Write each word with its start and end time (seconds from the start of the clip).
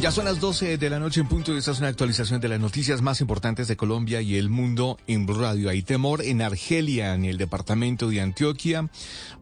Ya 0.00 0.10
son 0.10 0.24
las 0.24 0.40
12 0.40 0.78
de 0.78 0.88
la 0.88 0.98
noche 0.98 1.20
en 1.20 1.28
punto 1.28 1.52
y 1.52 1.58
esta 1.58 1.72
es 1.72 1.78
una 1.78 1.88
actualización 1.88 2.40
de 2.40 2.48
las 2.48 2.58
noticias 2.58 3.02
más 3.02 3.20
importantes 3.20 3.68
de 3.68 3.76
Colombia 3.76 4.22
y 4.22 4.36
el 4.36 4.48
mundo 4.48 4.96
en 5.06 5.28
Radio. 5.28 5.68
Hay 5.68 5.82
temor 5.82 6.22
en 6.22 6.40
Argelia, 6.40 7.14
en 7.14 7.26
el 7.26 7.36
departamento 7.36 8.08
de 8.08 8.22
Antioquia, 8.22 8.88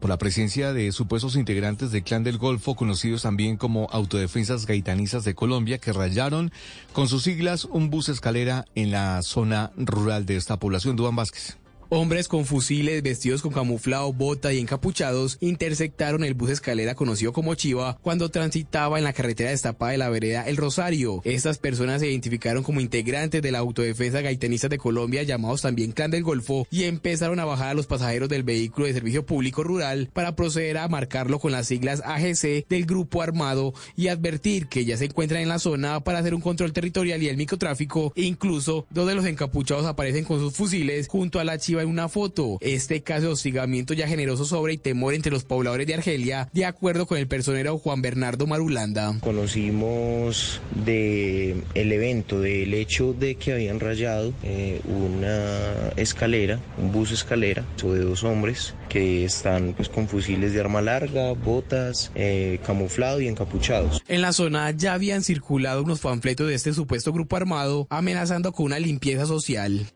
por 0.01 0.09
la 0.09 0.17
presencia 0.17 0.73
de 0.73 0.91
supuestos 0.91 1.37
integrantes 1.37 1.91
del 1.91 2.03
Clan 2.03 2.25
del 2.25 2.37
Golfo, 2.37 2.75
conocidos 2.75 3.21
también 3.21 3.55
como 3.55 3.87
Autodefensas 3.93 4.65
Gaitanizas 4.65 5.23
de 5.23 5.33
Colombia, 5.33 5.77
que 5.77 5.93
rayaron 5.93 6.51
con 6.91 7.07
sus 7.07 7.23
siglas 7.23 7.63
un 7.63 7.89
bus 7.89 8.09
escalera 8.09 8.65
en 8.75 8.91
la 8.91 9.21
zona 9.21 9.71
rural 9.77 10.25
de 10.25 10.35
esta 10.35 10.57
población. 10.57 10.97
Dubán 10.97 11.15
Vázquez. 11.15 11.57
Hombres 11.91 12.27
con 12.27 12.45
fusiles, 12.45 13.01
vestidos 13.01 13.41
con 13.41 13.51
camuflado, 13.51 14.13
bota 14.13 14.53
y 14.53 14.59
encapuchados 14.59 15.39
interceptaron 15.41 16.23
el 16.23 16.35
bus 16.35 16.51
escalera 16.51 16.93
conocido 16.93 17.33
como 17.33 17.55
Chiva 17.55 17.97
cuando 18.03 18.29
transitaba 18.29 18.99
en 18.99 19.03
la 19.03 19.13
carretera 19.13 19.49
destapada 19.49 19.93
de 19.93 19.97
la 19.97 20.09
vereda 20.09 20.47
El 20.47 20.57
Rosario. 20.57 21.19
Estas 21.23 21.57
personas 21.57 22.01
se 22.01 22.07
identificaron 22.07 22.61
como 22.61 22.79
integrantes 22.79 23.41
de 23.41 23.51
la 23.51 23.57
autodefensa 23.57 24.21
gaitenista 24.21 24.69
de 24.69 24.77
Colombia, 24.77 25.23
llamados 25.23 25.63
también 25.63 25.91
Clan 25.91 26.11
del 26.11 26.21
Golfo, 26.21 26.67
y 26.69 26.83
empezaron 26.83 27.39
a 27.39 27.45
bajar 27.45 27.69
a 27.69 27.73
los 27.73 27.87
pasajeros 27.87 28.29
del 28.29 28.43
vehículo 28.43 28.85
de 28.85 28.93
servicio 28.93 29.25
público 29.25 29.63
rural 29.63 30.11
para 30.13 30.35
proceder 30.35 30.77
a 30.77 30.87
marcarlo 30.89 31.39
con 31.39 31.51
las 31.51 31.65
siglas 31.65 32.03
AGC 32.05 32.67
del 32.69 32.85
grupo 32.85 33.23
armado 33.23 33.73
y 33.95 34.09
advertir 34.09 34.67
que 34.67 34.85
ya 34.85 34.95
se 34.95 35.05
encuentran 35.05 35.41
en 35.41 35.49
la 35.49 35.57
zona 35.57 36.01
para 36.01 36.19
hacer 36.19 36.35
un 36.35 36.41
control 36.41 36.71
territorial 36.71 37.23
y 37.23 37.29
el 37.29 37.37
microtráfico. 37.37 38.13
Incluso 38.15 38.85
dos 38.91 39.07
de 39.07 39.15
los 39.15 39.25
encapuchados 39.25 39.87
aparecen 39.87 40.23
con 40.23 40.39
sus 40.39 40.53
fusiles 40.53 41.07
junto 41.07 41.39
a 41.39 41.43
la 41.43 41.57
Chiva 41.57 41.78
en 41.83 41.89
una 41.89 42.09
foto. 42.09 42.57
Este 42.61 43.01
caso 43.01 43.27
de 43.27 43.33
hostigamiento 43.33 43.93
ya 43.93 44.07
generoso 44.07 44.45
sobre 44.45 44.73
y 44.73 44.77
temor 44.77 45.13
entre 45.13 45.31
los 45.31 45.43
pobladores 45.43 45.87
de 45.87 45.95
Argelia, 45.95 46.49
de 46.53 46.65
acuerdo 46.65 47.05
con 47.05 47.17
el 47.17 47.27
personero 47.27 47.77
Juan 47.77 48.01
Bernardo 48.01 48.47
Marulanda. 48.47 49.17
Conocimos 49.21 50.61
de 50.85 51.55
el 51.73 51.91
evento, 51.91 52.39
del 52.41 52.73
hecho 52.73 53.13
de 53.13 53.35
que 53.35 53.53
habían 53.53 53.79
rayado 53.79 54.33
eh, 54.43 54.81
una 54.85 55.91
escalera, 55.95 56.59
un 56.77 56.91
bus 56.91 57.11
escalera, 57.11 57.65
de 57.81 58.03
dos 58.03 58.23
hombres 58.23 58.73
que 58.89 59.23
están 59.23 59.73
pues 59.73 59.89
con 59.89 60.07
fusiles 60.07 60.53
de 60.53 60.59
arma 60.59 60.81
larga, 60.81 61.31
botas, 61.33 62.11
eh, 62.15 62.59
camuflado 62.65 63.21
y 63.21 63.27
encapuchados. 63.27 64.01
En 64.07 64.21
la 64.21 64.33
zona 64.33 64.71
ya 64.71 64.93
habían 64.93 65.23
circulado 65.23 65.83
unos 65.83 65.99
panfletos 65.99 66.47
de 66.47 66.55
este 66.55 66.73
supuesto 66.73 67.13
grupo 67.13 67.35
armado 67.35 67.87
amenazando 67.89 68.51
con 68.51 68.65
una 68.67 68.79
limpieza 68.79 69.25
social. 69.25 69.87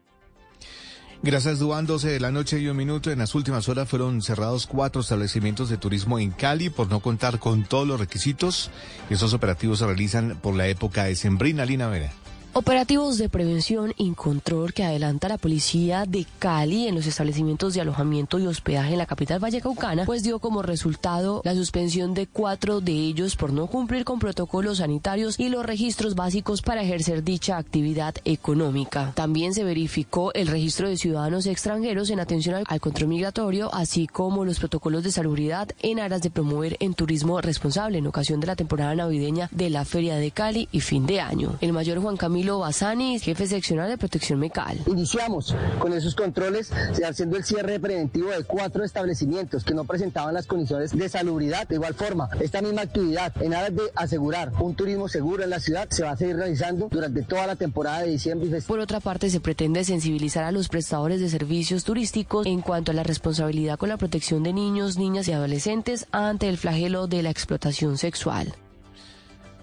Gracias, 1.26 1.60
Duan. 1.60 1.86
12 1.86 2.10
de 2.10 2.20
la 2.20 2.32
noche 2.32 2.60
y 2.60 2.68
un 2.68 2.76
minuto. 2.76 3.10
En 3.10 3.20
las 3.20 3.34
últimas 3.34 3.70
horas 3.70 3.88
fueron 3.88 4.22
cerrados 4.22 4.68
cuatro 4.68 5.02
establecimientos 5.02 5.70
de 5.70 5.78
turismo 5.78 6.20
en 6.20 6.32
Cali 6.32 6.70
por 6.70 6.90
no 6.90 7.00
contar 7.00 7.40
con 7.40 7.64
todos 7.64 7.88
los 7.88 7.98
requisitos. 7.98 8.70
Esos 9.10 9.34
operativos 9.34 9.80
se 9.80 9.86
realizan 9.86 10.38
por 10.42 10.54
la 10.54 10.68
época 10.68 11.06
de 11.06 11.16
Sembrina, 11.16 11.64
Lina 11.64 11.88
Vera. 11.88 12.12
Operativos 12.56 13.18
de 13.18 13.30
prevención 13.30 13.96
y 13.98 14.12
control 14.12 14.76
que 14.76 14.84
adelanta 14.84 15.28
la 15.28 15.40
policía 15.40 16.06
de 16.08 16.28
Cali 16.38 16.88
en 16.88 16.94
los 16.94 17.08
establecimientos 17.08 17.74
de 17.74 17.82
alojamiento 17.82 18.38
y 18.38 18.46
hospedaje 18.46 18.92
en 18.92 19.00
la 19.00 19.08
capital 19.08 19.40
vallecaucana, 19.40 20.06
pues 20.06 20.22
dio 20.22 20.38
como 20.38 20.62
resultado 20.62 21.42
la 21.44 21.56
suspensión 21.56 22.14
de 22.14 22.28
cuatro 22.28 22.80
de 22.80 22.92
ellos 22.92 23.36
por 23.36 23.52
no 23.52 23.66
cumplir 23.66 24.06
con 24.06 24.20
protocolos 24.20 24.78
sanitarios 24.78 25.40
y 25.40 25.50
los 25.50 25.66
registros 25.66 26.14
básicos 26.14 26.62
para 26.62 26.84
ejercer 26.84 27.24
dicha 27.24 27.58
actividad 27.58 28.14
económica. 28.24 29.14
También 29.16 29.56
se 29.56 29.64
verificó 29.64 30.32
el 30.36 30.46
registro 30.46 30.88
de 30.88 30.98
ciudadanos 30.98 31.48
extranjeros 31.48 32.12
en 32.12 32.20
atención 32.20 32.64
al 32.68 32.80
control 32.80 33.10
migratorio, 33.10 33.74
así 33.74 34.06
como 34.06 34.46
los 34.46 34.60
protocolos 34.60 35.04
de 35.04 35.12
salubridad 35.12 35.70
en 35.82 36.00
aras 36.00 36.22
de 36.22 36.30
promover 36.30 36.78
en 36.82 36.94
turismo 36.94 37.42
responsable 37.42 37.98
en 37.98 38.06
ocasión 38.06 38.40
de 38.40 38.46
la 38.46 38.56
temporada 38.56 38.94
navideña 38.94 39.50
de 39.52 39.72
la 39.72 39.86
Feria 39.86 40.18
de 40.18 40.30
Cali 40.30 40.70
y 40.72 40.82
fin 40.82 41.08
de 41.08 41.20
año. 41.20 41.56
El 41.60 41.74
mayor 41.74 41.98
Juan 42.00 42.16
Camilo 42.16 42.43
Camilo 42.44 42.60
Basani, 42.60 43.20
jefe 43.20 43.48
seccional 43.48 43.88
de 43.88 43.98
protección 43.98 44.38
mecal. 44.38 44.78
Iniciamos 44.88 45.56
con 45.80 45.94
esos 45.94 46.14
controles 46.14 46.74
haciendo 47.08 47.38
el 47.38 47.46
cierre 47.46 47.80
preventivo 47.80 48.32
de 48.32 48.44
cuatro 48.44 48.84
establecimientos 48.84 49.64
que 49.64 49.74
no 49.74 49.86
presentaban 49.86 50.34
las 50.34 50.46
condiciones 50.46 50.92
de 50.92 51.08
salubridad. 51.08 51.70
De 51.70 51.76
igual 51.76 51.94
forma, 51.94 52.28
esta 52.42 52.62
misma 52.62 52.82
actividad 52.82 53.32
en 53.42 53.54
aras 53.54 53.74
de 53.74 53.84
asegurar 53.96 54.52
un 54.60 54.76
turismo 54.76 55.08
seguro 55.08 55.46
en 55.46 55.52
la 55.52 55.62
ciudad 55.62 55.88
se 55.90 56.04
va 56.04 56.12
a 56.12 56.18
seguir 56.18 56.36
realizando 56.36 56.90
durante 56.92 57.22
toda 57.22 57.48
la 57.48 57.56
temporada 57.56 58.02
de 58.02 58.10
diciembre. 58.10 58.50
Y 58.58 58.62
Por 58.62 58.80
otra 58.80 59.00
parte, 59.00 59.30
se 59.30 59.40
pretende 59.40 59.86
sensibilizar 59.86 60.44
a 60.44 60.52
los 60.52 60.68
prestadores 60.68 61.22
de 61.22 61.30
servicios 61.30 61.86
turísticos 61.86 62.46
en 62.46 62.60
cuanto 62.60 62.92
a 62.92 62.94
la 62.94 63.04
responsabilidad 63.04 63.78
con 63.78 63.88
la 63.88 63.96
protección 63.96 64.44
de 64.44 64.52
niños, 64.52 64.98
niñas 64.98 65.30
y 65.30 65.32
adolescentes 65.32 66.08
ante 66.12 66.50
el 66.50 66.58
flagelo 66.58 67.08
de 67.08 67.24
la 67.24 67.30
explotación 67.30 67.98
sexual. 67.98 68.54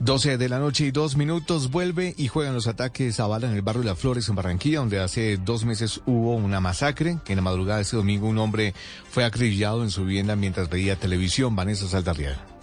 12 0.01 0.39
de 0.39 0.49
la 0.49 0.59
noche 0.59 0.87
y 0.87 0.91
dos 0.93 1.15
minutos 1.15 1.71
vuelve 1.71 2.15
y 2.17 2.29
juegan 2.29 2.55
los 2.55 2.67
ataques 2.67 3.21
a 3.21 3.27
bala 3.27 3.49
en 3.49 3.53
el 3.53 3.61
barrio 3.61 3.83
de 3.83 3.89
Las 3.89 3.99
Flores 3.99 4.27
en 4.31 4.35
Barranquilla, 4.35 4.79
donde 4.79 4.99
hace 4.99 5.37
dos 5.37 5.67
meses 5.67 6.01
hubo 6.07 6.35
una 6.37 6.59
masacre, 6.59 7.19
que 7.23 7.35
en 7.35 7.37
la 7.37 7.43
madrugada 7.43 7.77
de 7.77 7.83
ese 7.83 7.97
domingo 7.97 8.27
un 8.27 8.39
hombre 8.39 8.73
fue 9.11 9.25
acribillado 9.27 9.85
en 9.85 9.91
su 9.91 10.07
vivienda 10.07 10.37
mientras 10.37 10.71
veía 10.71 10.97
televisión. 10.97 11.55
Vanessa 11.55 11.87
Saldarriaga. 11.87 12.60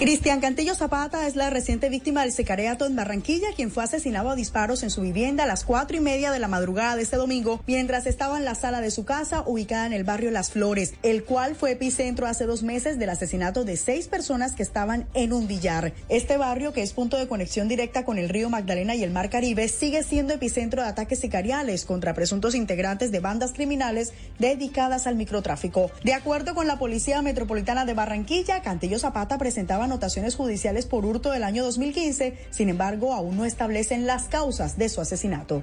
Cristian 0.00 0.40
Cantillo 0.40 0.74
Zapata 0.74 1.26
es 1.26 1.36
la 1.36 1.50
reciente 1.50 1.90
víctima 1.90 2.22
del 2.22 2.32
secareato 2.32 2.86
en 2.86 2.96
Barranquilla, 2.96 3.48
quien 3.54 3.70
fue 3.70 3.84
asesinado 3.84 4.30
a 4.30 4.34
disparos 4.34 4.82
en 4.82 4.88
su 4.88 5.02
vivienda 5.02 5.44
a 5.44 5.46
las 5.46 5.62
cuatro 5.62 5.94
y 5.94 6.00
media 6.00 6.32
de 6.32 6.38
la 6.38 6.48
madrugada 6.48 6.96
de 6.96 7.02
este 7.02 7.18
domingo, 7.18 7.62
mientras 7.66 8.06
estaba 8.06 8.38
en 8.38 8.46
la 8.46 8.54
sala 8.54 8.80
de 8.80 8.90
su 8.90 9.04
casa 9.04 9.44
ubicada 9.46 9.84
en 9.84 9.92
el 9.92 10.04
barrio 10.04 10.30
Las 10.30 10.52
Flores, 10.52 10.94
el 11.02 11.22
cual 11.24 11.54
fue 11.54 11.72
epicentro 11.72 12.26
hace 12.26 12.46
dos 12.46 12.62
meses 12.62 12.98
del 12.98 13.10
asesinato 13.10 13.64
de 13.64 13.76
seis 13.76 14.08
personas 14.08 14.54
que 14.54 14.62
estaban 14.62 15.06
en 15.12 15.34
un 15.34 15.46
billar. 15.46 15.92
Este 16.08 16.38
barrio, 16.38 16.72
que 16.72 16.80
es 16.80 16.94
punto 16.94 17.18
de 17.18 17.28
conexión 17.28 17.68
directa 17.68 18.06
con 18.06 18.16
el 18.16 18.30
río 18.30 18.48
Magdalena 18.48 18.94
y 18.94 19.04
el 19.04 19.10
mar 19.10 19.28
Caribe, 19.28 19.68
sigue 19.68 20.02
siendo 20.02 20.32
epicentro 20.32 20.80
de 20.80 20.88
ataques 20.88 21.18
sicariales 21.18 21.84
contra 21.84 22.14
presuntos 22.14 22.54
integrantes 22.54 23.12
de 23.12 23.20
bandas 23.20 23.52
criminales 23.52 24.14
dedicadas 24.38 25.06
al 25.06 25.16
microtráfico. 25.16 25.90
De 26.02 26.14
acuerdo 26.14 26.54
con 26.54 26.66
la 26.66 26.78
Policía 26.78 27.20
Metropolitana 27.20 27.84
de 27.84 27.92
Barranquilla, 27.92 28.62
Cantillo 28.62 28.98
Zapata 28.98 29.36
presentaba 29.36 29.89
anotaciones 29.90 30.36
judiciales 30.36 30.86
por 30.86 31.04
hurto 31.04 31.32
del 31.32 31.42
año 31.42 31.64
2015, 31.64 32.38
sin 32.50 32.68
embargo, 32.68 33.12
aún 33.12 33.36
no 33.36 33.44
establecen 33.44 34.06
las 34.06 34.28
causas 34.28 34.78
de 34.78 34.88
su 34.88 35.00
asesinato. 35.00 35.62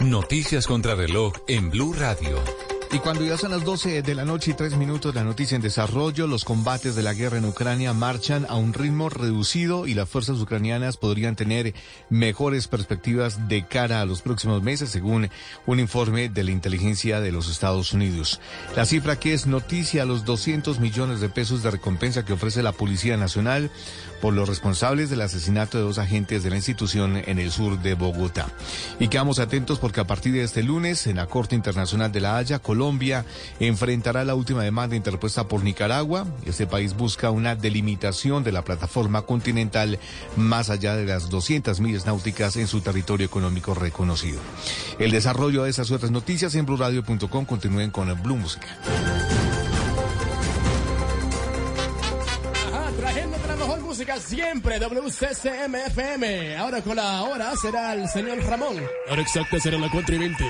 Noticias 0.00 0.66
contra 0.66 0.94
reloj 0.94 1.34
en 1.46 1.70
Blue 1.70 1.92
Radio. 1.92 2.38
Y 2.90 3.00
cuando 3.00 3.22
ya 3.22 3.36
son 3.36 3.50
las 3.50 3.64
12 3.64 4.00
de 4.00 4.14
la 4.14 4.24
noche 4.24 4.52
y 4.52 4.54
tres 4.54 4.74
minutos, 4.78 5.14
la 5.14 5.22
noticia 5.22 5.56
en 5.56 5.60
desarrollo, 5.60 6.26
los 6.26 6.46
combates 6.46 6.96
de 6.96 7.02
la 7.02 7.12
guerra 7.12 7.36
en 7.36 7.44
Ucrania 7.44 7.92
marchan 7.92 8.46
a 8.48 8.56
un 8.56 8.72
ritmo 8.72 9.10
reducido 9.10 9.86
y 9.86 9.92
las 9.92 10.08
fuerzas 10.08 10.38
ucranianas 10.40 10.96
podrían 10.96 11.36
tener 11.36 11.74
mejores 12.08 12.66
perspectivas 12.66 13.46
de 13.46 13.66
cara 13.66 14.00
a 14.00 14.06
los 14.06 14.22
próximos 14.22 14.62
meses, 14.62 14.88
según 14.88 15.28
un 15.66 15.80
informe 15.80 16.30
de 16.30 16.44
la 16.44 16.50
inteligencia 16.50 17.20
de 17.20 17.30
los 17.30 17.50
Estados 17.50 17.92
Unidos. 17.92 18.40
La 18.74 18.86
cifra 18.86 19.20
que 19.20 19.34
es 19.34 19.46
noticia, 19.46 20.06
los 20.06 20.24
200 20.24 20.80
millones 20.80 21.20
de 21.20 21.28
pesos 21.28 21.62
de 21.62 21.70
recompensa 21.70 22.24
que 22.24 22.32
ofrece 22.32 22.62
la 22.62 22.72
Policía 22.72 23.18
Nacional 23.18 23.70
por 24.22 24.32
los 24.32 24.48
responsables 24.48 25.10
del 25.10 25.20
asesinato 25.20 25.76
de 25.76 25.84
dos 25.84 25.98
agentes 25.98 26.42
de 26.42 26.50
la 26.50 26.56
institución 26.56 27.16
en 27.18 27.38
el 27.38 27.50
sur 27.50 27.80
de 27.80 27.94
Bogotá. 27.94 28.48
Y 28.98 29.08
quedamos 29.08 29.38
atentos 29.40 29.78
porque 29.78 30.00
a 30.00 30.06
partir 30.06 30.32
de 30.32 30.42
este 30.42 30.62
lunes, 30.62 31.06
en 31.06 31.16
la 31.16 31.26
Corte 31.26 31.54
Internacional 31.54 32.10
de 32.10 32.20
La 32.20 32.38
Haya, 32.38 32.58
enfrentará 33.60 34.24
la 34.24 34.34
última 34.34 34.62
demanda 34.62 34.96
interpuesta 34.96 35.48
por 35.48 35.62
Nicaragua. 35.62 36.26
Este 36.46 36.66
país 36.66 36.96
busca 36.96 37.30
una 37.30 37.54
delimitación 37.54 38.44
de 38.44 38.52
la 38.52 38.62
plataforma 38.62 39.22
continental 39.22 39.98
más 40.36 40.70
allá 40.70 40.96
de 40.96 41.04
las 41.04 41.28
200 41.28 41.80
millas 41.80 42.06
náuticas 42.06 42.56
en 42.56 42.66
su 42.66 42.80
territorio 42.80 43.26
económico 43.26 43.74
reconocido. 43.74 44.40
El 44.98 45.10
desarrollo 45.10 45.64
de 45.64 45.70
esas 45.70 45.90
otras 45.90 46.10
noticias 46.10 46.54
en 46.54 46.66
blurradio.com 46.66 47.44
continúen 47.44 47.90
con 47.90 48.08
el 48.08 48.14
Blue 48.14 48.36
Música. 48.36 48.66
trayéndote 52.98 53.46
la 53.46 53.56
mejor 53.56 53.80
música 53.80 54.18
siempre, 54.18 54.78
WCCMFM. 54.78 56.56
Ahora 56.56 56.82
con 56.82 56.96
la 56.96 57.22
hora 57.22 57.54
será 57.56 57.94
el 57.94 58.08
señor 58.08 58.38
Ramón. 58.44 58.76
Ahora 59.08 59.22
exacta 59.22 59.58
será 59.60 59.78
la 59.78 59.88
4 59.90 60.14
y 60.14 60.18
20. 60.18 60.44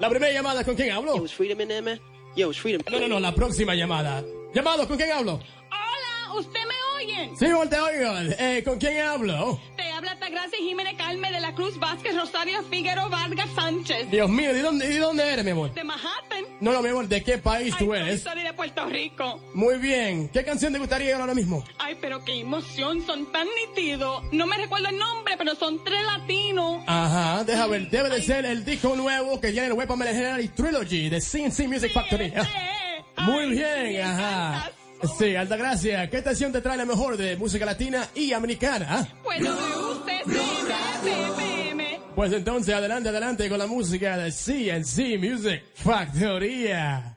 La 0.00 0.08
primera 0.08 0.32
llamada, 0.32 0.64
¿con 0.64 0.74
quién 0.74 0.92
hablo? 0.92 1.14
Yo, 1.14 1.24
it's 1.24 1.34
Freedom 1.34 1.60
in 1.60 1.68
there, 1.68 1.82
man. 1.82 2.00
Yo, 2.34 2.50
it's 2.50 2.58
Freedom. 2.58 2.80
No, 2.90 3.00
no, 3.00 3.06
no, 3.06 3.20
la 3.20 3.34
próxima 3.34 3.74
llamada. 3.74 4.24
Llamado, 4.54 4.88
¿con 4.88 4.96
quién 4.96 5.12
hablo? 5.12 5.34
Hola, 5.70 6.34
¿usted 6.38 6.60
me 6.66 6.74
oyen? 7.00 7.36
Sí, 7.36 7.46
voltea, 7.52 7.84
oigan. 7.84 8.34
Eh, 8.38 8.62
¿Con 8.64 8.78
quién 8.78 9.00
hablo? 9.00 9.60
Te 9.76 9.90
habla 9.92 10.18
Tagracia 10.18 10.58
Jiménez 10.58 10.94
Calme 10.96 11.30
de 11.32 11.40
la 11.40 11.54
Cruz 11.54 11.78
Vázquez 11.78 12.14
Rosario 12.16 12.62
Figueroa 12.64 13.08
Vargas 13.08 13.48
Sánchez. 13.54 14.10
Dios 14.10 14.28
mío, 14.30 14.52
¿de 14.52 14.62
dónde, 14.62 14.88
¿de 14.88 14.98
dónde 14.98 15.32
eres, 15.32 15.44
mi 15.44 15.50
amor? 15.52 15.72
De 15.74 15.84
Manhattan. 15.84 16.44
No, 16.60 16.72
no, 16.72 16.82
mi 16.82 16.88
amor, 16.90 17.08
¿de 17.08 17.22
qué 17.22 17.38
país 17.38 17.74
Ay, 17.78 17.86
tú 17.86 17.94
eres? 17.94 18.22
Soy 18.22 18.42
de 18.42 18.52
Puerto 18.52 18.86
Rico. 18.86 19.40
Muy 19.54 19.78
bien. 19.78 20.28
¿Qué 20.28 20.44
canción 20.44 20.72
te 20.72 20.78
gustaría 20.78 21.16
ahora 21.16 21.34
mismo? 21.34 21.64
Ay, 21.78 21.96
pero 22.00 22.24
qué 22.24 22.40
emoción, 22.40 23.04
son 23.06 23.30
tan 23.32 23.46
nitidos. 23.68 24.22
No 24.32 24.46
me 24.46 24.56
recuerdo 24.56 24.88
el 24.88 24.98
nombre, 24.98 25.36
pero 25.38 25.54
son 25.54 25.82
tres 25.84 26.02
latinos. 26.04 26.82
Ajá, 26.86 27.44
deja 27.44 27.66
ver, 27.66 27.88
debe 27.90 28.08
de 28.10 28.16
Ay. 28.16 28.22
ser 28.22 28.44
el 28.44 28.64
disco 28.64 28.94
nuevo 28.96 29.40
que 29.40 29.50
viene 29.52 29.68
el 29.68 29.72
Weapon 29.72 30.00
General 30.00 30.40
y 30.40 30.48
Trilogy 30.48 31.08
de 31.08 31.20
CNC 31.20 31.66
Music 31.68 31.88
sí, 31.88 31.94
Factory. 31.94 32.32
Muy 33.18 33.44
Ay, 33.44 33.50
bien, 33.50 33.86
sí, 33.88 33.96
ajá. 33.98 34.70
Sí, 35.18 35.34
Altagracia, 35.34 36.10
¿qué 36.10 36.18
estación 36.18 36.52
te 36.52 36.60
trae 36.60 36.76
la 36.76 36.84
mejor 36.84 37.16
de 37.16 37.36
música 37.36 37.64
latina 37.64 38.08
y 38.14 38.32
americana? 38.32 39.08
Bueno. 39.22 39.56
Pues 42.14 42.32
entonces, 42.32 42.74
adelante, 42.74 43.08
adelante 43.08 43.48
con 43.48 43.58
la 43.58 43.66
música 43.66 44.18
de 44.18 44.30
CNC 44.30 45.18
Music 45.18 45.62
Factoría. 45.74 47.16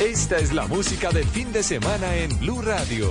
Esta 0.00 0.36
es 0.36 0.52
la 0.52 0.66
música 0.66 1.10
de 1.10 1.24
fin 1.24 1.52
de 1.52 1.62
semana 1.62 2.16
en 2.16 2.38
Blue 2.38 2.60
Radio. 2.60 3.10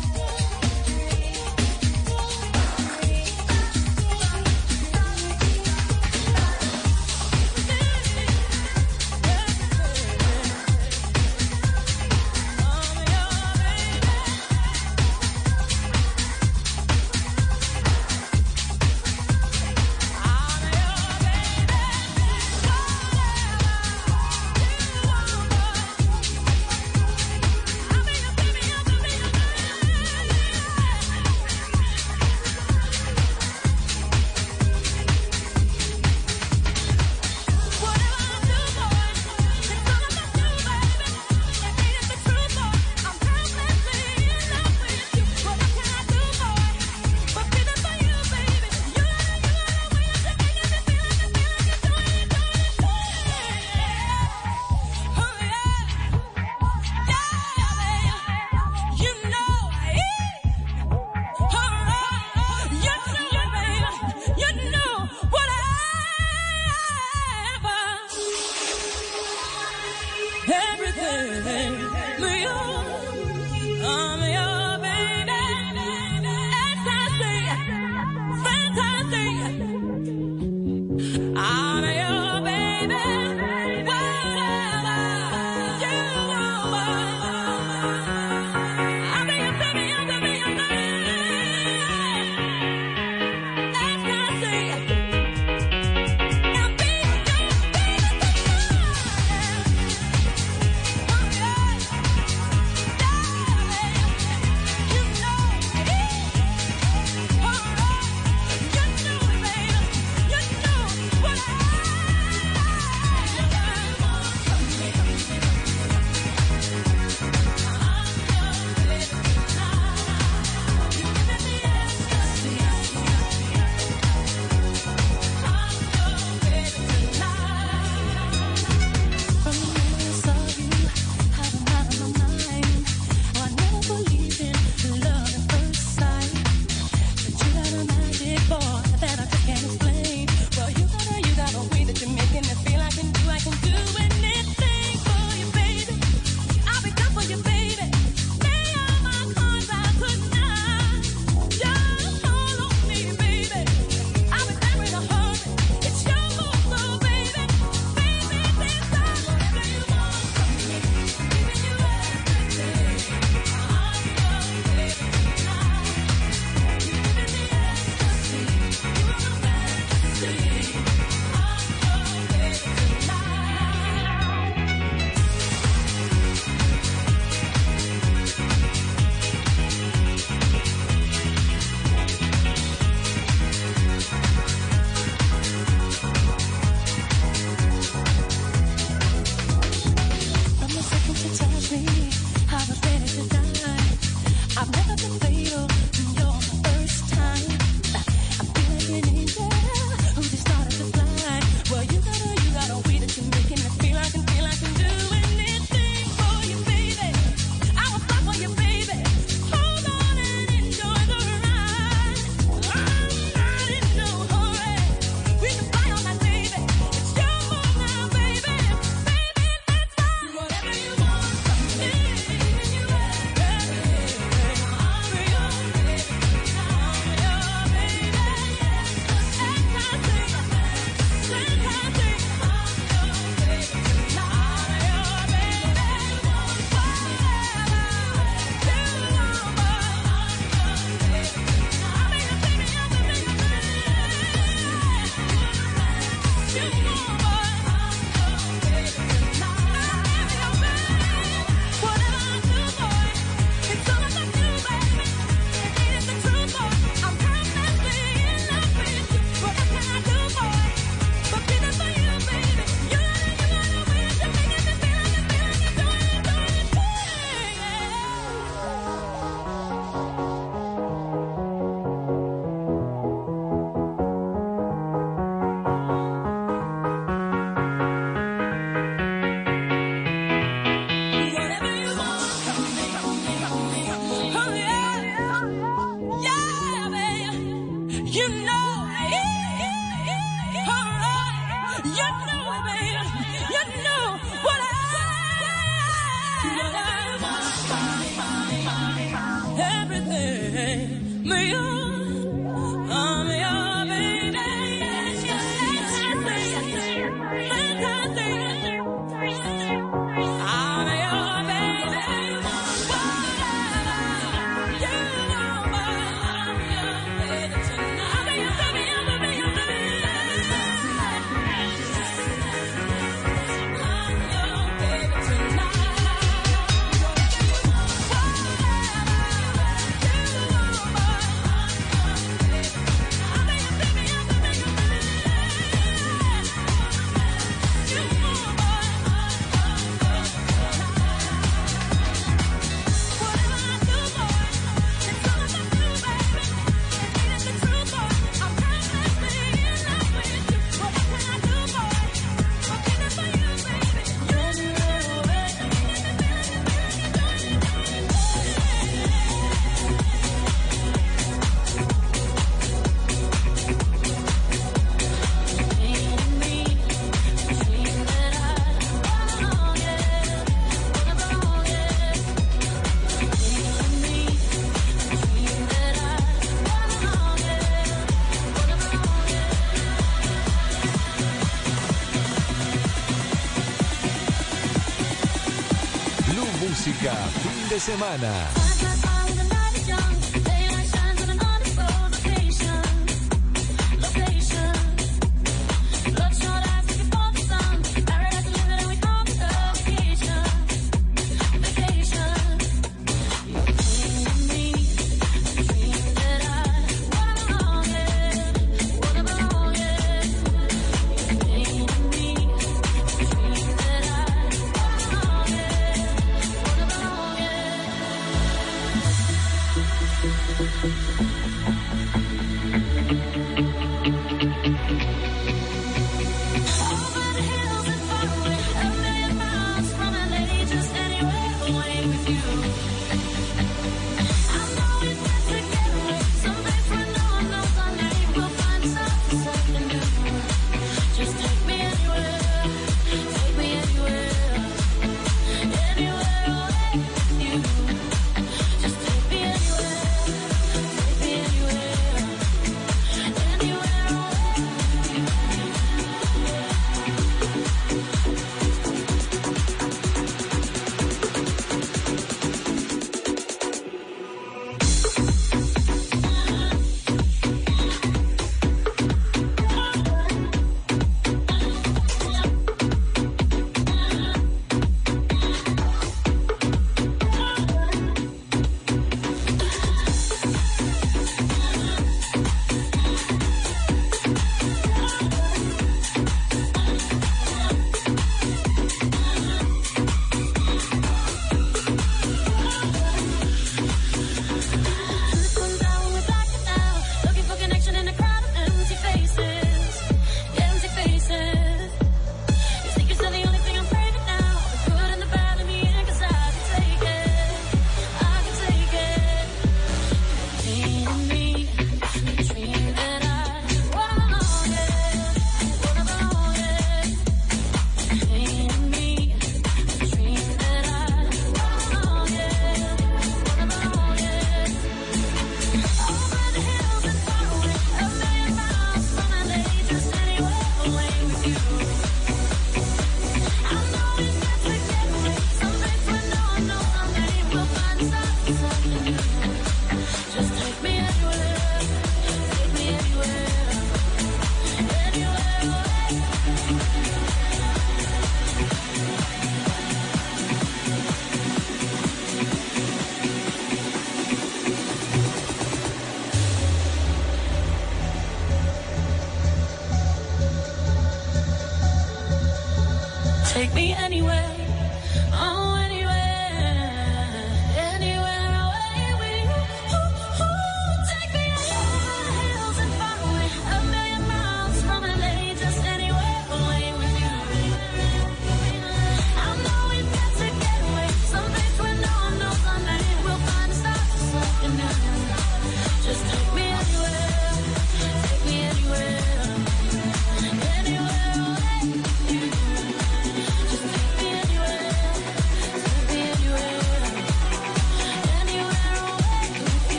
de 387.71 387.79
semana. 387.79 388.70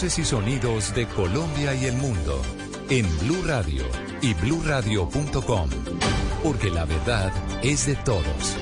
Y 0.00 0.10
sonidos 0.24 0.94
de 0.94 1.08
Colombia 1.08 1.74
y 1.74 1.86
el 1.86 1.96
mundo 1.96 2.40
en 2.88 3.04
Blue 3.18 3.42
Radio 3.44 3.82
y 4.22 4.32
bluradio.com, 4.32 5.70
porque 6.44 6.70
la 6.70 6.84
verdad 6.84 7.32
es 7.64 7.86
de 7.86 7.96
todos. 7.96 8.56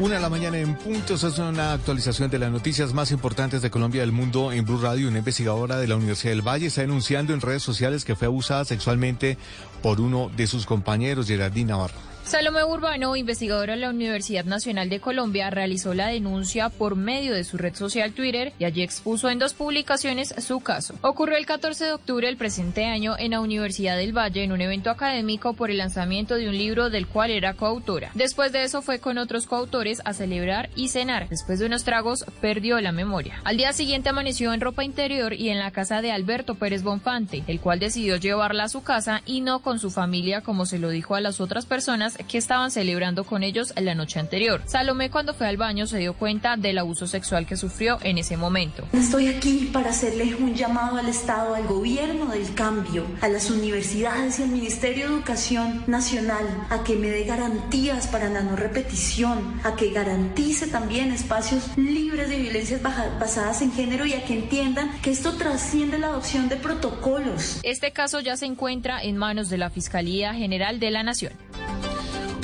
Una 0.00 0.16
de 0.16 0.20
la 0.20 0.28
mañana 0.28 0.58
en 0.58 0.74
puntos 0.74 1.24
es 1.24 1.38
una 1.38 1.72
actualización 1.72 2.30
de 2.30 2.38
las 2.38 2.52
noticias 2.52 2.92
más 2.92 3.10
importantes 3.10 3.62
de 3.62 3.70
Colombia 3.70 4.00
y 4.00 4.06
del 4.06 4.12
mundo 4.12 4.52
en 4.52 4.66
Blue 4.66 4.82
Radio. 4.82 5.08
Una 5.08 5.18
investigadora 5.18 5.78
de 5.78 5.88
la 5.88 5.96
Universidad 5.96 6.32
del 6.32 6.46
Valle 6.46 6.66
está 6.66 6.82
denunciando 6.82 7.32
en 7.32 7.40
redes 7.40 7.62
sociales 7.62 8.04
que 8.04 8.16
fue 8.16 8.26
abusada 8.26 8.66
sexualmente 8.66 9.38
por 9.82 9.98
uno 9.98 10.30
de 10.36 10.46
sus 10.46 10.66
compañeros, 10.66 11.26
Gerardín 11.26 11.68
Navarro. 11.68 12.05
Salomé 12.26 12.64
Urbano, 12.64 13.14
investigadora 13.14 13.74
de 13.74 13.80
la 13.82 13.90
Universidad 13.90 14.44
Nacional 14.44 14.88
de 14.88 14.98
Colombia, 14.98 15.48
realizó 15.48 15.94
la 15.94 16.08
denuncia 16.08 16.70
por 16.70 16.96
medio 16.96 17.32
de 17.32 17.44
su 17.44 17.56
red 17.56 17.76
social 17.76 18.14
Twitter 18.14 18.52
y 18.58 18.64
allí 18.64 18.82
expuso 18.82 19.30
en 19.30 19.38
dos 19.38 19.54
publicaciones 19.54 20.34
su 20.38 20.58
caso. 20.58 20.96
Ocurrió 21.02 21.36
el 21.36 21.46
14 21.46 21.84
de 21.84 21.92
octubre 21.92 22.26
del 22.26 22.36
presente 22.36 22.84
año 22.84 23.14
en 23.16 23.30
la 23.30 23.38
Universidad 23.38 23.96
del 23.96 24.12
Valle 24.12 24.42
en 24.42 24.50
un 24.50 24.60
evento 24.60 24.90
académico 24.90 25.52
por 25.52 25.70
el 25.70 25.78
lanzamiento 25.78 26.34
de 26.34 26.48
un 26.48 26.58
libro 26.58 26.90
del 26.90 27.06
cual 27.06 27.30
era 27.30 27.54
coautora. 27.54 28.10
Después 28.14 28.50
de 28.50 28.64
eso 28.64 28.82
fue 28.82 28.98
con 28.98 29.18
otros 29.18 29.46
coautores 29.46 30.02
a 30.04 30.12
celebrar 30.12 30.68
y 30.74 30.88
cenar. 30.88 31.28
Después 31.28 31.60
de 31.60 31.66
unos 31.66 31.84
tragos 31.84 32.24
perdió 32.40 32.80
la 32.80 32.90
memoria. 32.90 33.40
Al 33.44 33.56
día 33.56 33.72
siguiente 33.72 34.08
amaneció 34.08 34.52
en 34.52 34.60
ropa 34.60 34.82
interior 34.82 35.32
y 35.32 35.50
en 35.50 35.60
la 35.60 35.70
casa 35.70 36.02
de 36.02 36.10
Alberto 36.10 36.56
Pérez 36.56 36.82
Bonfante, 36.82 37.44
el 37.46 37.60
cual 37.60 37.78
decidió 37.78 38.16
llevarla 38.16 38.64
a 38.64 38.68
su 38.68 38.82
casa 38.82 39.22
y 39.26 39.42
no 39.42 39.60
con 39.60 39.78
su 39.78 39.92
familia 39.92 40.40
como 40.40 40.66
se 40.66 40.80
lo 40.80 40.88
dijo 40.88 41.14
a 41.14 41.20
las 41.20 41.40
otras 41.40 41.66
personas 41.66 42.15
que 42.28 42.38
estaban 42.38 42.70
celebrando 42.70 43.24
con 43.24 43.42
ellos 43.42 43.72
la 43.76 43.94
noche 43.94 44.20
anterior. 44.20 44.62
Salomé 44.66 45.10
cuando 45.10 45.34
fue 45.34 45.46
al 45.46 45.56
baño 45.56 45.86
se 45.86 45.98
dio 45.98 46.14
cuenta 46.14 46.56
del 46.56 46.78
abuso 46.78 47.06
sexual 47.06 47.46
que 47.46 47.56
sufrió 47.56 47.98
en 48.02 48.18
ese 48.18 48.36
momento. 48.36 48.86
Estoy 48.92 49.28
aquí 49.28 49.70
para 49.72 49.90
hacerles 49.90 50.34
un 50.38 50.54
llamado 50.54 50.98
al 50.98 51.08
Estado, 51.08 51.54
al 51.54 51.66
gobierno 51.66 52.26
del 52.26 52.54
cambio, 52.54 53.04
a 53.20 53.28
las 53.28 53.50
universidades 53.50 54.38
y 54.38 54.42
al 54.42 54.48
Ministerio 54.48 55.08
de 55.08 55.14
Educación 55.14 55.84
Nacional 55.86 56.46
a 56.70 56.82
que 56.84 56.96
me 56.96 57.10
dé 57.10 57.24
garantías 57.24 58.06
para 58.06 58.28
la 58.28 58.42
no 58.42 58.56
repetición, 58.56 59.60
a 59.64 59.76
que 59.76 59.90
garantice 59.90 60.66
también 60.66 61.12
espacios 61.12 61.76
libres 61.76 62.28
de 62.28 62.38
violencias 62.38 62.80
basadas 62.82 63.62
en 63.62 63.72
género 63.72 64.06
y 64.06 64.14
a 64.14 64.24
que 64.24 64.34
entiendan 64.34 64.90
que 65.00 65.10
esto 65.10 65.34
trasciende 65.34 65.98
la 65.98 66.08
adopción 66.08 66.48
de 66.48 66.56
protocolos. 66.56 67.60
Este 67.62 67.92
caso 67.92 68.20
ya 68.20 68.36
se 68.36 68.46
encuentra 68.46 69.02
en 69.02 69.16
manos 69.16 69.48
de 69.48 69.58
la 69.58 69.70
Fiscalía 69.70 70.34
General 70.34 70.80
de 70.80 70.90
la 70.90 71.02
Nación. 71.02 71.32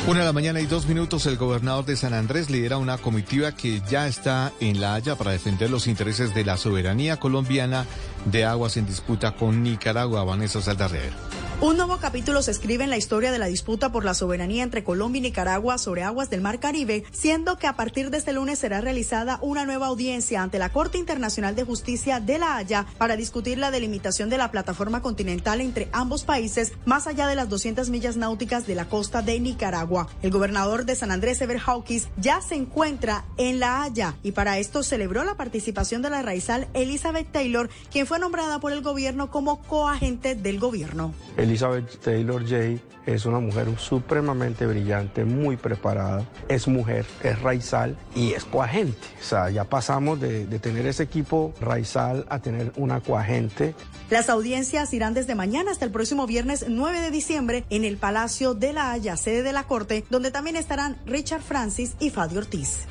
Una 0.04 0.18
de 0.18 0.26
la 0.26 0.32
mañana 0.32 0.60
y 0.60 0.66
dos 0.66 0.86
minutos, 0.86 1.26
el 1.26 1.36
gobernador 1.36 1.84
de 1.84 1.94
San 1.96 2.12
Andrés 2.12 2.50
lidera 2.50 2.76
una 2.76 2.98
comitiva 2.98 3.52
que 3.52 3.80
ya 3.88 4.08
está 4.08 4.52
en 4.58 4.80
La 4.80 4.94
Haya 4.94 5.14
para 5.14 5.30
defender 5.30 5.70
los 5.70 5.86
intereses 5.86 6.34
de 6.34 6.44
la 6.44 6.56
soberanía 6.56 7.20
colombiana 7.20 7.86
de 8.24 8.44
aguas 8.44 8.76
en 8.76 8.86
disputa 8.86 9.36
con 9.36 9.62
Nicaragua. 9.62 10.24
Vanessa 10.24 10.60
Saldarriaga. 10.60 11.41
Un 11.62 11.76
nuevo 11.76 11.98
capítulo 11.98 12.42
se 12.42 12.50
escribe 12.50 12.82
en 12.82 12.90
la 12.90 12.96
historia 12.96 13.30
de 13.30 13.38
la 13.38 13.46
disputa 13.46 13.92
por 13.92 14.04
la 14.04 14.14
soberanía 14.14 14.64
entre 14.64 14.82
Colombia 14.82 15.20
y 15.20 15.22
Nicaragua 15.22 15.78
sobre 15.78 16.02
aguas 16.02 16.28
del 16.28 16.40
Mar 16.40 16.58
Caribe, 16.58 17.04
siendo 17.12 17.56
que 17.56 17.68
a 17.68 17.76
partir 17.76 18.10
de 18.10 18.18
este 18.18 18.32
lunes 18.32 18.58
será 18.58 18.80
realizada 18.80 19.38
una 19.42 19.64
nueva 19.64 19.86
audiencia 19.86 20.42
ante 20.42 20.58
la 20.58 20.70
Corte 20.70 20.98
Internacional 20.98 21.54
de 21.54 21.62
Justicia 21.62 22.18
de 22.18 22.40
La 22.40 22.56
Haya 22.56 22.86
para 22.98 23.14
discutir 23.14 23.58
la 23.58 23.70
delimitación 23.70 24.28
de 24.28 24.38
la 24.38 24.50
plataforma 24.50 25.02
continental 25.02 25.60
entre 25.60 25.88
ambos 25.92 26.24
países 26.24 26.72
más 26.84 27.06
allá 27.06 27.28
de 27.28 27.36
las 27.36 27.48
200 27.48 27.90
millas 27.90 28.16
náuticas 28.16 28.66
de 28.66 28.74
la 28.74 28.88
costa 28.88 29.22
de 29.22 29.38
Nicaragua. 29.38 30.08
El 30.22 30.32
gobernador 30.32 30.84
de 30.84 30.96
San 30.96 31.12
Andrés, 31.12 31.40
Ever 31.42 31.60
Hawkins, 31.64 32.08
ya 32.16 32.40
se 32.40 32.56
encuentra 32.56 33.24
en 33.36 33.60
La 33.60 33.84
Haya 33.84 34.16
y 34.24 34.32
para 34.32 34.58
esto 34.58 34.82
celebró 34.82 35.22
la 35.22 35.36
participación 35.36 36.02
de 36.02 36.10
la 36.10 36.22
raizal 36.22 36.66
Elizabeth 36.74 37.30
Taylor, 37.30 37.70
quien 37.92 38.08
fue 38.08 38.18
nombrada 38.18 38.58
por 38.58 38.72
el 38.72 38.82
gobierno 38.82 39.30
como 39.30 39.62
coagente 39.62 40.34
del 40.34 40.58
gobierno. 40.58 41.14
Elizabeth 41.52 41.98
Taylor 42.00 42.42
Jay 42.48 42.80
es 43.04 43.26
una 43.26 43.38
mujer 43.38 43.68
supremamente 43.78 44.66
brillante, 44.66 45.26
muy 45.26 45.58
preparada, 45.58 46.26
es 46.48 46.66
mujer, 46.66 47.04
es 47.22 47.42
raizal 47.42 47.94
y 48.14 48.32
es 48.32 48.46
coagente. 48.46 49.06
O 49.20 49.22
sea, 49.22 49.50
ya 49.50 49.64
pasamos 49.64 50.18
de, 50.18 50.46
tener 50.60 50.86
ese 50.86 51.02
equipo 51.02 51.52
raizal 51.60 52.24
a 52.30 52.38
tener 52.38 52.72
una 52.76 53.02
coagente. 53.02 53.74
Las 54.08 54.30
audiencias 54.30 54.94
irán 54.94 55.12
desde 55.12 55.34
mañana 55.34 55.72
hasta 55.72 55.84
el 55.84 55.90
próximo 55.90 56.26
viernes 56.26 56.64
9 56.66 57.00
de 57.00 57.10
diciembre 57.10 57.64
en 57.68 57.84
el 57.84 57.98
Palacio 57.98 58.54
de 58.54 58.72
la 58.72 58.92
Haya, 58.92 59.18
sede 59.18 59.42
de 59.42 59.52
la 59.52 59.64
Corte, 59.64 60.06
donde 60.08 60.30
también 60.30 60.56
estarán 60.56 60.96
Richard 61.04 61.42
Francis 61.42 61.96
y 62.00 62.08
Fabio 62.08 62.38
Ortiz. 62.38 62.86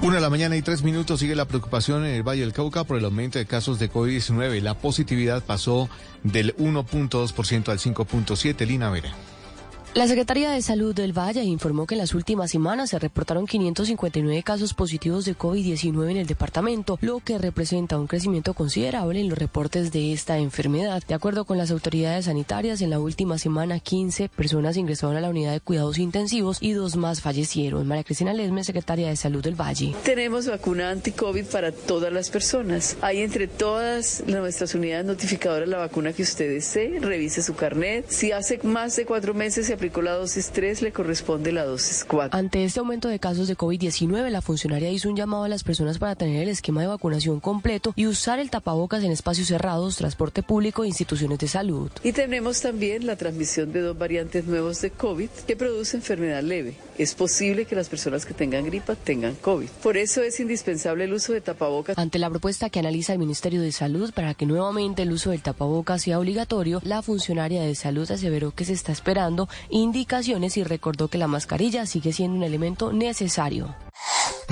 Una 0.00 0.14
de 0.14 0.20
la 0.20 0.30
mañana 0.30 0.56
y 0.56 0.62
tres 0.62 0.84
minutos 0.84 1.18
sigue 1.18 1.34
la 1.34 1.46
preocupación 1.46 2.04
en 2.04 2.14
el 2.14 2.22
Valle 2.22 2.42
del 2.42 2.52
Cauca 2.52 2.84
por 2.84 2.96
el 2.96 3.04
aumento 3.04 3.40
de 3.40 3.46
casos 3.46 3.80
de 3.80 3.90
COVID-19. 3.90 4.60
La 4.60 4.74
positividad 4.74 5.42
pasó 5.42 5.88
del 6.22 6.56
1.2% 6.56 7.68
al 7.68 7.78
5.7%. 7.78 8.64
Lina 8.64 8.90
Vera. 8.90 9.12
La 9.94 10.06
Secretaría 10.06 10.50
de 10.50 10.60
Salud 10.60 10.94
del 10.94 11.18
Valle 11.18 11.42
informó 11.44 11.86
que 11.86 11.94
en 11.94 12.00
las 12.00 12.14
últimas 12.14 12.50
semanas 12.50 12.90
se 12.90 12.98
reportaron 12.98 13.46
559 13.46 14.42
casos 14.42 14.74
positivos 14.74 15.24
de 15.24 15.36
COVID-19 15.36 16.10
en 16.10 16.16
el 16.18 16.26
departamento, 16.26 16.98
lo 17.00 17.20
que 17.20 17.38
representa 17.38 17.98
un 17.98 18.06
crecimiento 18.06 18.52
considerable 18.52 19.18
en 19.18 19.30
los 19.30 19.38
reportes 19.38 19.90
de 19.90 20.12
esta 20.12 20.38
enfermedad. 20.38 21.02
De 21.08 21.14
acuerdo 21.14 21.46
con 21.46 21.56
las 21.56 21.70
autoridades 21.70 22.26
sanitarias, 22.26 22.82
en 22.82 22.90
la 22.90 23.00
última 23.00 23.38
semana 23.38 23.80
15 23.80 24.28
personas 24.28 24.76
ingresaron 24.76 25.16
a 25.16 25.22
la 25.22 25.30
unidad 25.30 25.52
de 25.52 25.60
cuidados 25.60 25.98
intensivos 25.98 26.58
y 26.60 26.72
dos 26.72 26.96
más 26.96 27.22
fallecieron. 27.22 27.86
María 27.86 28.04
Cristina 28.04 28.34
Lesme, 28.34 28.64
secretaria 28.64 29.08
de 29.08 29.16
Salud 29.16 29.42
del 29.42 29.60
Valle. 29.60 29.94
Tenemos 30.04 30.46
vacuna 30.46 30.90
anti-COVID 30.90 31.46
para 31.46 31.72
todas 31.72 32.12
las 32.12 32.28
personas. 32.28 32.98
Hay 33.00 33.20
entre 33.22 33.48
todas 33.48 34.22
nuestras 34.26 34.74
unidades 34.74 35.06
notificadoras 35.06 35.68
la 35.68 35.78
vacuna 35.78 36.12
que 36.12 36.22
usted 36.22 36.50
desee. 36.50 37.00
Revise 37.00 37.42
su 37.42 37.56
carnet. 37.56 38.04
Si 38.10 38.32
hace 38.32 38.60
más 38.62 38.94
de 38.94 39.06
cuatro 39.06 39.32
meses 39.32 39.66
se 39.66 39.77
aplicó 39.78 40.02
la 40.02 40.14
dosis 40.14 40.50
3, 40.50 40.82
le 40.82 40.90
corresponde 40.90 41.52
la 41.52 41.64
dosis 41.64 42.04
4. 42.04 42.36
Ante 42.36 42.64
este 42.64 42.80
aumento 42.80 43.06
de 43.06 43.20
casos 43.20 43.46
de 43.46 43.56
COVID-19, 43.56 44.28
la 44.28 44.42
funcionaria 44.42 44.90
hizo 44.90 45.08
un 45.08 45.14
llamado 45.14 45.44
a 45.44 45.48
las 45.48 45.62
personas 45.62 45.98
para 45.98 46.16
tener 46.16 46.42
el 46.42 46.48
esquema 46.48 46.80
de 46.80 46.88
vacunación 46.88 47.38
completo 47.38 47.92
y 47.94 48.08
usar 48.08 48.40
el 48.40 48.50
tapabocas 48.50 49.04
en 49.04 49.12
espacios 49.12 49.46
cerrados, 49.46 49.94
transporte 49.94 50.42
público 50.42 50.82
e 50.82 50.88
instituciones 50.88 51.38
de 51.38 51.46
salud. 51.46 51.92
Y 52.02 52.12
tenemos 52.12 52.60
también 52.60 53.06
la 53.06 53.14
transmisión 53.14 53.72
de 53.72 53.80
dos 53.80 53.96
variantes 53.96 54.46
nuevos 54.46 54.80
de 54.80 54.90
COVID 54.90 55.30
que 55.46 55.54
produce 55.54 55.96
enfermedad 55.96 56.42
leve. 56.42 56.74
Es 56.98 57.14
posible 57.14 57.64
que 57.64 57.76
las 57.76 57.88
personas 57.88 58.26
que 58.26 58.34
tengan 58.34 58.64
gripa 58.64 58.96
tengan 58.96 59.36
COVID. 59.36 59.68
Por 59.80 59.96
eso 59.96 60.22
es 60.22 60.40
indispensable 60.40 61.04
el 61.04 61.12
uso 61.12 61.32
de 61.32 61.40
tapabocas. 61.40 61.96
Ante 61.96 62.18
la 62.18 62.28
propuesta 62.28 62.68
que 62.68 62.80
analiza 62.80 63.12
el 63.12 63.20
Ministerio 63.20 63.62
de 63.62 63.70
Salud 63.70 64.12
para 64.12 64.34
que 64.34 64.44
nuevamente 64.44 65.02
el 65.02 65.12
uso 65.12 65.30
del 65.30 65.40
tapabocas 65.40 66.02
sea 66.02 66.18
obligatorio, 66.18 66.80
la 66.82 67.00
funcionaria 67.02 67.62
de 67.62 67.76
salud 67.76 68.10
aseveró 68.10 68.50
que 68.50 68.64
se 68.64 68.72
está 68.72 68.90
esperando 68.90 69.48
indicaciones 69.70 70.56
y 70.56 70.64
recordó 70.64 71.08
que 71.08 71.18
la 71.18 71.26
mascarilla 71.26 71.86
sigue 71.86 72.12
siendo 72.12 72.36
un 72.36 72.44
elemento 72.44 72.92
necesario. 72.92 73.74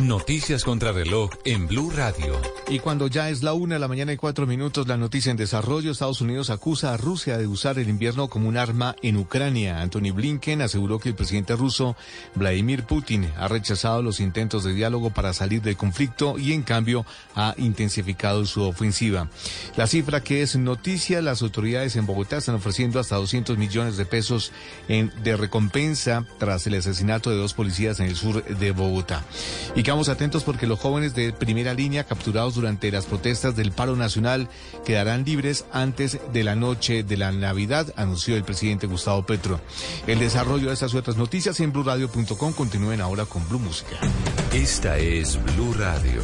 Noticias 0.02 0.62
contra 0.62 0.92
reloj 0.92 1.30
en 1.46 1.66
Blue 1.66 1.90
Radio. 1.90 2.38
Y 2.68 2.80
cuando 2.80 3.06
ya 3.06 3.30
es 3.30 3.42
la 3.42 3.54
una 3.54 3.76
de 3.76 3.78
la 3.78 3.88
mañana 3.88 4.12
y 4.12 4.18
cuatro 4.18 4.46
minutos, 4.46 4.86
la 4.86 4.98
noticia 4.98 5.30
en 5.30 5.38
desarrollo, 5.38 5.90
Estados 5.90 6.20
Unidos 6.20 6.50
acusa 6.50 6.92
a 6.92 6.98
Rusia 6.98 7.38
de 7.38 7.46
usar 7.46 7.78
el 7.78 7.88
invierno 7.88 8.28
como 8.28 8.46
un 8.46 8.58
arma 8.58 8.94
en 9.00 9.16
Ucrania. 9.16 9.80
Anthony 9.80 10.12
Blinken 10.12 10.60
aseguró 10.60 10.98
que 10.98 11.08
el 11.08 11.14
presidente 11.14 11.56
ruso, 11.56 11.96
Vladimir 12.34 12.84
Putin, 12.84 13.26
ha 13.38 13.48
rechazado 13.48 14.02
los 14.02 14.20
intentos 14.20 14.64
de 14.64 14.74
diálogo 14.74 15.08
para 15.08 15.32
salir 15.32 15.62
del 15.62 15.78
conflicto 15.78 16.38
y 16.38 16.52
en 16.52 16.62
cambio 16.62 17.06
ha 17.34 17.54
intensificado 17.56 18.44
su 18.44 18.64
ofensiva. 18.64 19.30
La 19.76 19.86
cifra 19.86 20.22
que 20.22 20.42
es 20.42 20.56
noticia, 20.56 21.22
las 21.22 21.40
autoridades 21.40 21.96
en 21.96 22.04
Bogotá 22.04 22.36
están 22.36 22.56
ofreciendo 22.56 23.00
hasta 23.00 23.16
200 23.16 23.56
millones 23.56 23.96
de 23.96 24.04
pesos 24.04 24.52
en, 24.88 25.10
de 25.22 25.38
recompensa 25.38 26.26
tras 26.38 26.66
el 26.66 26.74
asesinato 26.74 27.30
de 27.30 27.36
dos 27.36 27.54
policías 27.54 27.98
en 28.00 28.06
el 28.06 28.16
sur 28.16 28.44
de 28.44 28.70
Bogotá. 28.72 29.24
Quedamos 29.86 30.08
atentos 30.08 30.42
porque 30.42 30.66
los 30.66 30.80
jóvenes 30.80 31.14
de 31.14 31.32
primera 31.32 31.72
línea 31.72 32.02
capturados 32.02 32.56
durante 32.56 32.90
las 32.90 33.06
protestas 33.06 33.54
del 33.54 33.70
paro 33.70 33.94
nacional 33.94 34.48
quedarán 34.84 35.24
libres 35.24 35.64
antes 35.70 36.18
de 36.32 36.42
la 36.42 36.56
noche 36.56 37.04
de 37.04 37.16
la 37.16 37.30
Navidad, 37.30 37.94
anunció 37.94 38.34
el 38.34 38.42
presidente 38.42 38.88
Gustavo 38.88 39.24
Petro. 39.24 39.60
El 40.08 40.18
desarrollo 40.18 40.66
de 40.66 40.74
estas 40.74 40.92
y 40.92 40.96
otras 40.96 41.16
noticias 41.16 41.60
en 41.60 41.72
blurradio.com 41.72 42.52
continúen 42.52 43.00
ahora 43.00 43.26
con 43.26 43.48
Blue 43.48 43.60
Música. 43.60 43.96
Esta 44.52 44.98
es 44.98 45.38
Blue 45.54 45.72
Radio. 45.74 46.20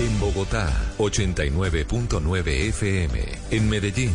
En 0.00 0.20
Bogotá, 0.20 0.70
89.9 0.98 2.46
FM. 2.46 3.20
En 3.52 3.70
Medellín, 3.70 4.14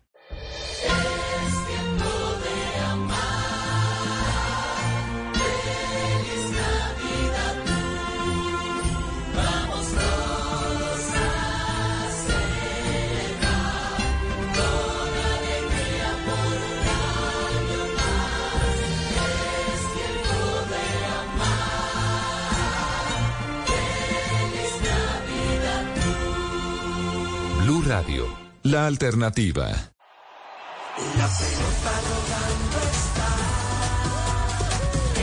Radio, 27.91 28.23
la 28.63 28.87
alternativa. 28.87 29.67
La 29.67 31.27
pelota 31.27 31.93
rodando 32.07 32.79
está. 32.97 33.29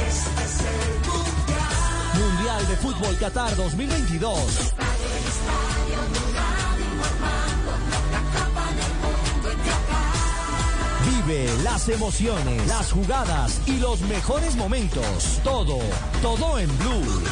Este 0.06 0.44
es 0.44 0.54
el 0.68 0.92
mundial. 1.08 1.80
Mundial 2.12 2.62
de 2.68 2.76
Fútbol 2.76 3.16
Qatar 3.16 3.56
2022. 3.56 4.74
Vive 11.06 11.40
las 11.62 11.88
emociones, 11.88 12.66
las 12.66 12.92
jugadas 12.92 13.62
y 13.64 13.78
los 13.78 14.02
mejores 14.02 14.56
momentos. 14.56 15.40
Todo, 15.42 15.78
todo 16.20 16.58
en 16.58 16.68
Blue. 16.80 17.22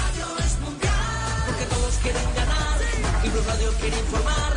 Porque 1.44 1.66
todos 1.66 1.94
quieren 2.02 2.24
ganar 2.34 2.80
y 3.22 3.28
Blue 3.28 3.42
Radio 3.46 3.70
quiere 3.78 3.98
informar. 3.98 4.55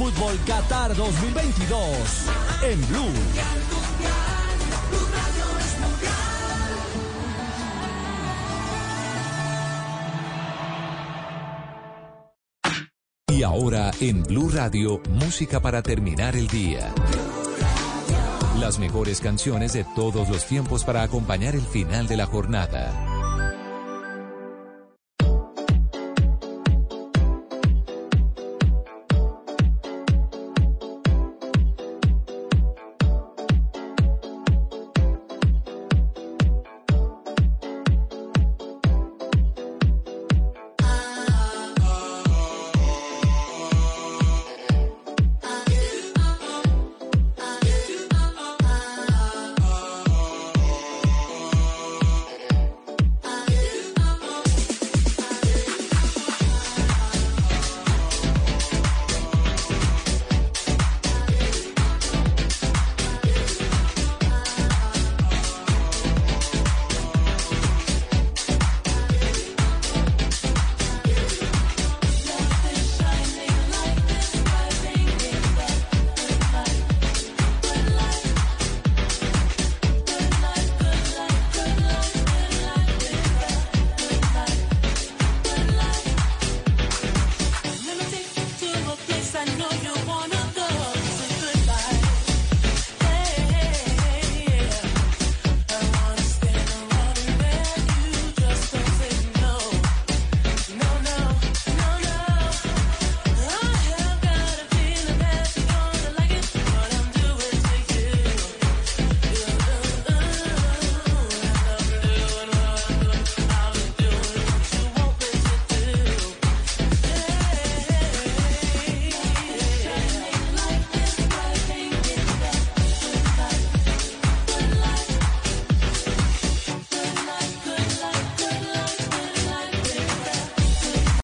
Fútbol 0.00 0.34
Qatar 0.46 0.96
2022. 0.96 2.26
En 2.62 2.88
Blue. 2.88 3.12
Y 13.28 13.42
ahora 13.42 13.90
en 14.00 14.22
Blue 14.22 14.48
Radio, 14.48 15.02
música 15.10 15.60
para 15.60 15.82
terminar 15.82 16.34
el 16.34 16.48
día. 16.48 16.90
Las 18.58 18.78
mejores 18.78 19.20
canciones 19.20 19.74
de 19.74 19.84
todos 19.94 20.30
los 20.30 20.46
tiempos 20.46 20.82
para 20.82 21.02
acompañar 21.02 21.54
el 21.54 21.60
final 21.60 22.06
de 22.06 22.16
la 22.16 22.24
jornada. 22.24 23.09